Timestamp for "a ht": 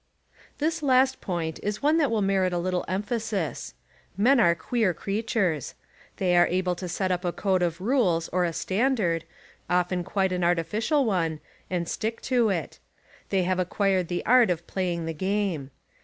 2.53-2.71